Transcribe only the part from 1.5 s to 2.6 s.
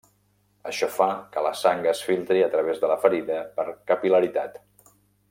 sang es filtri a